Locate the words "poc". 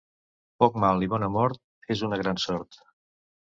0.63-0.79